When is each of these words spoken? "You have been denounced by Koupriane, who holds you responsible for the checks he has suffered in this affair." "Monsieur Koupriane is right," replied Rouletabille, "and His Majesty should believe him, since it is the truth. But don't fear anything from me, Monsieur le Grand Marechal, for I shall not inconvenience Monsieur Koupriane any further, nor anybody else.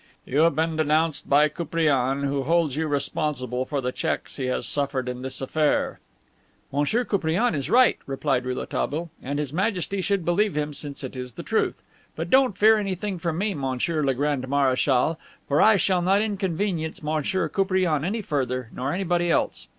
"You 0.25 0.39
have 0.39 0.55
been 0.55 0.77
denounced 0.77 1.29
by 1.29 1.47
Koupriane, 1.47 2.23
who 2.23 2.41
holds 2.41 2.75
you 2.75 2.87
responsible 2.87 3.65
for 3.65 3.81
the 3.81 3.91
checks 3.91 4.37
he 4.37 4.45
has 4.47 4.65
suffered 4.65 5.07
in 5.07 5.21
this 5.21 5.41
affair." 5.41 5.99
"Monsieur 6.71 7.05
Koupriane 7.05 7.53
is 7.53 7.69
right," 7.69 7.99
replied 8.07 8.43
Rouletabille, 8.43 9.11
"and 9.21 9.37
His 9.37 9.53
Majesty 9.53 10.01
should 10.01 10.25
believe 10.25 10.57
him, 10.57 10.73
since 10.73 11.03
it 11.03 11.15
is 11.15 11.33
the 11.33 11.43
truth. 11.43 11.83
But 12.15 12.31
don't 12.31 12.57
fear 12.57 12.79
anything 12.79 13.19
from 13.19 13.37
me, 13.37 13.53
Monsieur 13.53 14.01
le 14.03 14.15
Grand 14.15 14.47
Marechal, 14.47 15.19
for 15.47 15.61
I 15.61 15.75
shall 15.75 16.01
not 16.01 16.19
inconvenience 16.23 17.03
Monsieur 17.03 17.47
Koupriane 17.47 18.03
any 18.03 18.23
further, 18.23 18.71
nor 18.73 18.91
anybody 18.93 19.29
else. 19.29 19.67